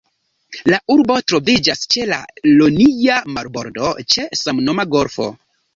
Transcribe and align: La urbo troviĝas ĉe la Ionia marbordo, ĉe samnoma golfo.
La 0.73 0.79
urbo 0.93 1.17
troviĝas 1.33 1.83
ĉe 1.95 2.07
la 2.13 2.19
Ionia 2.55 3.21
marbordo, 3.37 3.95
ĉe 4.17 4.29
samnoma 4.45 4.93
golfo. 4.99 5.35